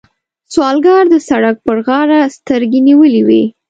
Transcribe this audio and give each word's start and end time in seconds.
سوالګر 0.53 1.03
د 1.09 1.15
سړک 1.29 1.55
پر 1.65 1.77
غاړه 1.87 2.19
سترګې 2.35 2.79
نیولې 2.87 3.21
وي 3.27 3.43